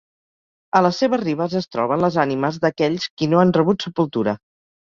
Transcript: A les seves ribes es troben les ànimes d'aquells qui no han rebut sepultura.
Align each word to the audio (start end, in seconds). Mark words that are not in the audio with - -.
A 0.77 0.79
les 0.85 1.01
seves 1.03 1.21
ribes 1.25 1.53
es 1.59 1.69
troben 1.75 2.03
les 2.05 2.19
ànimes 2.25 2.59
d'aquells 2.65 3.07
qui 3.19 3.31
no 3.35 3.43
han 3.45 3.55
rebut 3.59 3.87
sepultura. 3.89 4.39